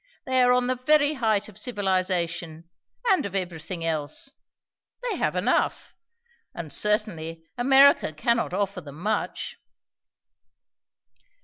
They 0.25 0.41
are 0.41 0.51
on 0.51 0.65
the 0.65 0.73
very 0.77 1.13
height 1.13 1.47
of 1.47 1.59
civilization, 1.59 2.67
and 3.11 3.23
of 3.23 3.35
everything 3.35 3.85
else. 3.85 4.31
They 5.03 5.17
have 5.17 5.35
enough. 5.35 5.93
And 6.55 6.73
certainly, 6.73 7.43
America 7.55 8.11
cannot 8.11 8.51
offer 8.51 8.81
them 8.81 8.99
much." 8.99 9.59